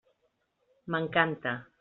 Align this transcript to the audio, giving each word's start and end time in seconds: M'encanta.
M'encanta. 0.95 1.55